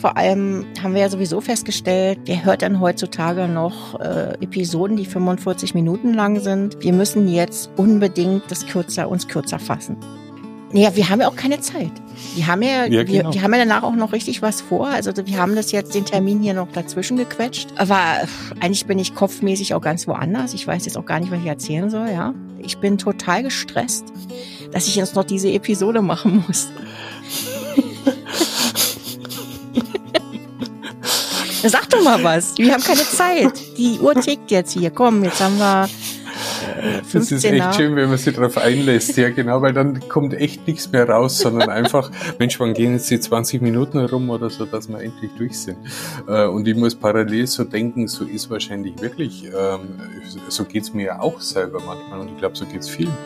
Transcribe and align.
Vor 0.00 0.16
allem 0.16 0.64
haben 0.82 0.94
wir 0.94 1.02
ja 1.02 1.10
sowieso 1.10 1.42
festgestellt, 1.42 2.20
wer 2.24 2.42
hört 2.42 2.62
dann 2.62 2.80
heutzutage 2.80 3.46
noch 3.46 4.00
äh, 4.00 4.32
Episoden, 4.40 4.96
die 4.96 5.04
45 5.04 5.74
Minuten 5.74 6.14
lang 6.14 6.40
sind. 6.40 6.82
Wir 6.82 6.94
müssen 6.94 7.28
jetzt 7.28 7.70
unbedingt 7.76 8.50
das 8.50 8.66
kürzer, 8.66 9.10
uns 9.10 9.28
kürzer 9.28 9.58
fassen. 9.58 9.98
Naja, 10.72 10.96
wir 10.96 11.10
haben 11.10 11.20
ja 11.20 11.28
auch 11.28 11.36
keine 11.36 11.60
Zeit. 11.60 11.90
Wir 12.34 12.46
haben 12.46 12.62
ja, 12.62 12.86
ja 12.86 13.02
genau. 13.02 13.28
wir, 13.28 13.34
wir, 13.34 13.42
haben 13.42 13.52
ja 13.52 13.58
danach 13.58 13.82
auch 13.82 13.94
noch 13.94 14.12
richtig 14.12 14.40
was 14.40 14.62
vor. 14.62 14.86
Also 14.86 15.12
wir 15.14 15.36
haben 15.36 15.54
das 15.54 15.70
jetzt, 15.70 15.94
den 15.94 16.06
Termin 16.06 16.40
hier 16.40 16.54
noch 16.54 16.72
dazwischen 16.72 17.18
gequetscht. 17.18 17.68
Aber 17.76 17.98
eigentlich 18.60 18.86
bin 18.86 18.98
ich 18.98 19.14
kopfmäßig 19.14 19.74
auch 19.74 19.82
ganz 19.82 20.06
woanders. 20.06 20.54
Ich 20.54 20.66
weiß 20.66 20.86
jetzt 20.86 20.96
auch 20.96 21.04
gar 21.04 21.20
nicht, 21.20 21.30
was 21.30 21.40
ich 21.40 21.46
erzählen 21.46 21.90
soll, 21.90 22.08
ja. 22.08 22.32
Ich 22.58 22.78
bin 22.78 22.96
total 22.96 23.42
gestresst, 23.42 24.04
dass 24.72 24.86
ich 24.86 24.96
jetzt 24.96 25.14
noch 25.14 25.24
diese 25.24 25.50
Episode 25.50 26.00
machen 26.00 26.44
muss. 26.46 26.70
Sag 31.62 31.90
doch 31.90 32.02
mal 32.02 32.22
was. 32.22 32.56
Wir 32.56 32.72
haben 32.72 32.82
keine 32.82 33.00
Zeit. 33.00 33.52
Die 33.76 33.98
Uhr 34.00 34.14
tickt 34.14 34.50
jetzt 34.50 34.72
hier. 34.72 34.90
Komm, 34.90 35.24
jetzt 35.24 35.40
haben 35.40 35.58
wir 35.58 35.88
das 37.12 37.30
ist 37.30 37.44
echt 37.44 37.74
schön, 37.74 37.96
wenn 37.96 38.08
man 38.08 38.18
sich 38.18 38.34
darauf 38.34 38.56
einlässt, 38.56 39.16
ja 39.16 39.30
genau, 39.30 39.60
weil 39.62 39.72
dann 39.72 40.08
kommt 40.08 40.34
echt 40.34 40.66
nichts 40.66 40.90
mehr 40.90 41.08
raus, 41.08 41.38
sondern 41.38 41.68
einfach, 41.68 42.10
Mensch, 42.38 42.58
wann 42.60 42.74
gehen 42.74 42.92
jetzt 42.92 43.10
die 43.10 43.20
20 43.20 43.60
Minuten 43.60 43.98
herum 43.98 44.30
oder 44.30 44.50
so, 44.50 44.64
dass 44.64 44.88
wir 44.88 45.00
endlich 45.00 45.30
durch 45.36 45.58
sind. 45.58 45.78
Äh, 46.26 46.46
und 46.46 46.66
ich 46.66 46.76
muss 46.76 46.94
parallel 46.94 47.46
so 47.46 47.64
denken, 47.64 48.08
so 48.08 48.24
ist 48.24 48.50
wahrscheinlich 48.50 49.00
wirklich, 49.00 49.44
ähm, 49.44 50.00
so 50.48 50.64
geht's 50.64 50.94
mir 50.94 51.06
ja 51.06 51.20
auch 51.20 51.40
selber 51.40 51.80
manchmal 51.84 52.20
und 52.20 52.28
ich 52.28 52.38
glaube, 52.38 52.56
so 52.56 52.64
geht's 52.64 52.88
vielen. 52.88 53.16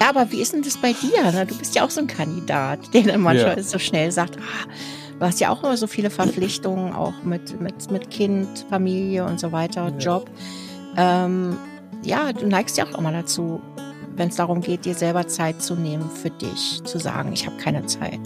Ja, 0.00 0.10
aber 0.10 0.30
wie 0.30 0.40
ist 0.40 0.52
denn 0.52 0.62
das 0.62 0.76
bei 0.76 0.92
dir? 0.92 1.46
Du 1.46 1.56
bist 1.56 1.74
ja 1.74 1.84
auch 1.84 1.90
so 1.90 2.00
ein 2.00 2.06
Kandidat, 2.06 2.92
der 2.92 3.02
dann 3.02 3.20
manchmal 3.20 3.56
ja. 3.56 3.62
so 3.62 3.78
schnell 3.78 4.10
sagt, 4.10 4.36
ah, 4.38 4.68
du 5.18 5.26
hast 5.26 5.40
ja 5.40 5.50
auch 5.50 5.62
immer 5.62 5.76
so 5.76 5.86
viele 5.86 6.10
Verpflichtungen, 6.10 6.92
auch 6.92 7.22
mit, 7.24 7.60
mit, 7.60 7.90
mit 7.90 8.10
Kind, 8.10 8.66
Familie 8.70 9.24
und 9.24 9.40
so 9.40 9.52
weiter, 9.52 9.88
ja. 9.88 9.98
Job. 9.98 10.30
Ähm, 10.96 11.56
ja, 12.02 12.32
du 12.32 12.46
neigst 12.46 12.76
ja 12.76 12.84
auch 12.84 12.98
immer 12.98 13.12
dazu, 13.12 13.60
wenn 14.16 14.28
es 14.28 14.36
darum 14.36 14.60
geht, 14.60 14.84
dir 14.84 14.94
selber 14.94 15.26
Zeit 15.26 15.62
zu 15.62 15.74
nehmen 15.74 16.08
für 16.10 16.30
dich, 16.30 16.82
zu 16.84 16.98
sagen, 16.98 17.32
ich 17.32 17.46
habe 17.46 17.56
keine 17.56 17.84
Zeit. 17.86 18.20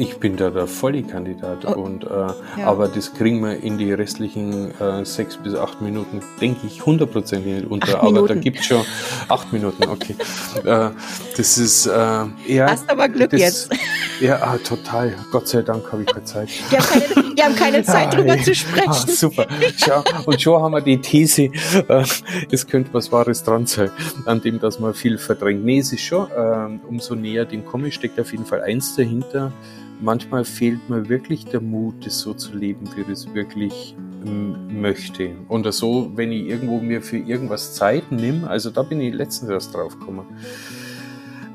Ich 0.00 0.16
bin 0.16 0.38
da 0.38 0.48
der 0.48 0.66
Vollkandidat 0.66 1.66
oh. 1.66 1.72
und 1.72 2.04
äh, 2.04 2.08
ja. 2.08 2.34
aber 2.64 2.88
das 2.88 3.12
kriegen 3.12 3.44
wir 3.44 3.62
in 3.62 3.76
die 3.76 3.92
restlichen 3.92 4.70
äh, 4.80 5.04
sechs 5.04 5.36
bis 5.36 5.54
acht 5.54 5.82
Minuten, 5.82 6.22
denke 6.40 6.66
ich, 6.66 6.86
hundertprozentig 6.86 7.52
nicht 7.52 7.70
unter. 7.70 7.96
Acht 7.96 8.02
aber 8.04 8.12
Minuten. 8.12 8.28
da 8.28 8.34
gibt 8.40 8.64
schon 8.64 8.82
acht 9.28 9.52
Minuten, 9.52 9.84
okay. 9.90 10.16
äh, 10.64 10.88
das 11.36 11.58
ist 11.58 11.84
äh, 11.84 11.90
ja. 11.90 12.70
Hast 12.70 12.88
aber 12.88 13.10
Glück 13.10 13.28
das, 13.28 13.40
jetzt. 13.40 13.70
Ja, 14.20 14.36
ah, 14.42 14.58
total. 14.58 15.14
Gott 15.32 15.48
sei 15.48 15.62
Dank 15.62 15.90
habe 15.92 16.02
ich 16.02 16.08
keine 16.08 16.24
Zeit. 16.24 16.50
Wir 16.68 16.78
haben 16.78 16.86
keine, 16.86 17.36
wir 17.36 17.44
haben 17.44 17.56
keine 17.56 17.82
Zeit, 17.82 18.14
drüber 18.14 18.38
zu 18.38 18.54
sprechen. 18.54 18.90
Ah, 18.90 18.92
super. 18.92 19.46
Schau, 19.78 20.04
und 20.26 20.42
schon 20.42 20.62
haben 20.62 20.72
wir 20.72 20.82
die 20.82 20.98
These, 20.98 21.44
äh, 21.88 22.04
es 22.50 22.66
könnte 22.66 22.92
was 22.92 23.10
Wahres 23.12 23.42
dran 23.42 23.64
sein, 23.66 23.90
an 24.26 24.42
dem, 24.42 24.60
dass 24.60 24.78
man 24.78 24.92
viel 24.92 25.16
verdrängt. 25.16 25.64
Nee, 25.64 25.78
es 25.78 25.94
ist 25.94 26.02
schon, 26.02 26.30
äh, 26.30 26.86
umso 26.86 27.14
näher 27.14 27.46
dem 27.46 27.64
komme, 27.64 27.90
steckt 27.90 28.20
auf 28.20 28.32
jeden 28.32 28.44
Fall 28.44 28.60
eins 28.60 28.94
dahinter. 28.94 29.52
Manchmal 30.00 30.44
fehlt 30.44 30.88
mir 30.88 31.08
wirklich 31.08 31.44
der 31.44 31.60
Mut, 31.60 32.06
es 32.06 32.20
so 32.20 32.34
zu 32.34 32.56
leben, 32.56 32.88
wie 32.96 33.02
ich 33.02 33.08
es 33.08 33.34
wirklich 33.34 33.94
möchte. 34.24 35.30
Und 35.48 35.70
so, 35.72 36.10
wenn 36.14 36.32
ich 36.32 36.46
irgendwo 36.46 36.80
mir 36.80 37.02
für 37.02 37.18
irgendwas 37.18 37.74
Zeit 37.74 38.10
nehme, 38.10 38.48
also 38.48 38.70
da 38.70 38.82
bin 38.82 39.00
ich 39.00 39.14
letztens 39.14 39.50
erst 39.50 39.74
drauf 39.74 39.98
gekommen, 39.98 40.26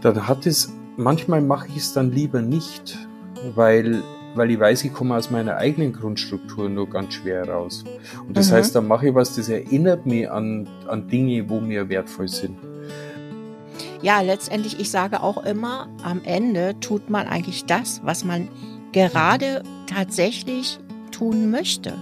dann 0.02 0.28
hat 0.28 0.46
es 0.46 0.74
manchmal 0.98 1.42
mache 1.42 1.68
ich 1.70 1.78
es 1.78 1.94
dann 1.94 2.12
lieber 2.12 2.42
nicht, 2.42 2.98
weil, 3.54 4.02
weil 4.36 4.52
ich 4.52 4.60
weiß, 4.60 4.84
ich 4.84 4.94
komme 4.94 5.16
aus 5.16 5.30
meiner 5.32 5.58
eigenen 5.58 5.94
Grundstruktur 5.94 6.70
nur 6.70 6.90
ganz 6.90 7.14
schwer 7.14 7.48
raus. 7.48 7.84
Und 8.28 8.36
das 8.38 8.50
mhm. 8.50 8.56
heißt, 8.56 8.76
dann 8.76 8.88
mache 8.88 9.10
ich 9.10 9.16
was, 9.16 9.36
das 9.36 9.50
erinnert 9.50 10.06
mich 10.06 10.30
an, 10.30 10.68
an 10.88 11.08
Dinge, 11.08 11.50
wo 11.50 11.60
mir 11.60 11.90
wertvoll 11.90 12.28
sind. 12.28 12.58
Ja, 14.02 14.22
letztendlich, 14.22 14.80
ich 14.80 14.92
sage 14.92 15.22
auch 15.22 15.44
immer, 15.44 15.88
am 16.04 16.22
Ende 16.24 16.80
tut 16.80 17.10
man 17.10 17.28
eigentlich 17.28 17.66
das, 17.66 18.02
was 18.04 18.24
man 18.24 18.50
gerade 18.92 19.64
tatsächlich 19.88 20.80
tun 21.12 21.50
möchte 21.52 21.94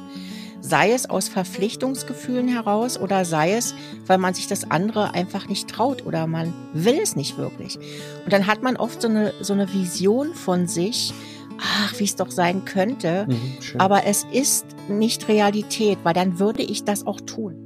sei 0.63 0.93
es 0.93 1.09
aus 1.09 1.27
Verpflichtungsgefühlen 1.27 2.47
heraus 2.47 2.97
oder 2.97 3.25
sei 3.25 3.53
es, 3.53 3.75
weil 4.07 4.17
man 4.17 4.33
sich 4.33 4.47
das 4.47 4.71
andere 4.71 5.13
einfach 5.13 5.49
nicht 5.49 5.67
traut 5.67 6.05
oder 6.05 6.25
man 6.25 6.53
will 6.73 6.99
es 7.03 7.17
nicht 7.17 7.37
wirklich. 7.37 7.77
Und 8.23 8.31
dann 8.31 8.47
hat 8.47 8.63
man 8.63 8.77
oft 8.77 9.01
so 9.01 9.09
eine, 9.09 9.33
so 9.41 9.51
eine 9.51 9.71
Vision 9.73 10.33
von 10.33 10.67
sich, 10.67 11.13
ach, 11.59 11.99
wie 11.99 12.05
es 12.05 12.15
doch 12.15 12.31
sein 12.31 12.63
könnte, 12.63 13.27
mhm, 13.27 13.57
aber 13.77 14.05
es 14.05 14.25
ist 14.31 14.65
nicht 14.87 15.27
Realität, 15.27 15.99
weil 16.03 16.13
dann 16.13 16.39
würde 16.39 16.63
ich 16.63 16.85
das 16.85 17.05
auch 17.05 17.19
tun. 17.19 17.62